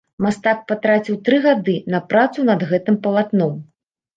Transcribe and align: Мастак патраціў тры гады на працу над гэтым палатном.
Мастак 0.25 0.63
патраціў 0.71 1.19
тры 1.27 1.37
гады 1.45 1.75
на 1.97 2.01
працу 2.15 2.49
над 2.51 2.67
гэтым 2.73 2.95
палатном. 3.05 3.57